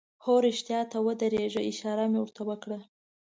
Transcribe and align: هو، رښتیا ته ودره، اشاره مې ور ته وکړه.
هو، 0.23 0.33
رښتیا 0.47 0.81
ته 0.91 0.97
ودره، 1.05 1.39
اشاره 1.71 2.05
مې 2.11 2.19
ور 2.21 2.29
ته 2.35 2.41
وکړه. 2.49 2.79